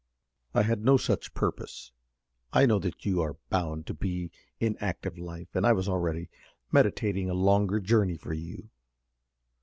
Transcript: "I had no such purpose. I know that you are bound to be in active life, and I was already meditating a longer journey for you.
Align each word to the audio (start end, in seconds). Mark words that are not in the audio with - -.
"I 0.55 0.63
had 0.63 0.83
no 0.83 0.97
such 0.97 1.35
purpose. 1.35 1.91
I 2.51 2.65
know 2.65 2.79
that 2.79 3.05
you 3.05 3.21
are 3.21 3.37
bound 3.51 3.85
to 3.85 3.93
be 3.93 4.31
in 4.59 4.75
active 4.79 5.19
life, 5.19 5.49
and 5.53 5.63
I 5.63 5.73
was 5.73 5.87
already 5.87 6.27
meditating 6.71 7.29
a 7.29 7.35
longer 7.35 7.79
journey 7.79 8.17
for 8.17 8.33
you. 8.33 8.71